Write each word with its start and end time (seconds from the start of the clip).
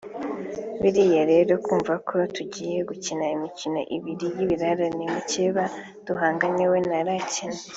Biriya 0.81 1.23
rero 1.31 1.51
kumva 1.65 1.93
ko 2.07 2.15
tugiye 2.35 2.79
gukina 2.89 3.25
imikino 3.35 3.79
ibiri 3.95 4.27
y’ibirarane 4.37 5.05
mukeba 5.13 5.63
duhanganye 6.05 6.65
we 6.71 6.79
ntarakina 6.87 7.57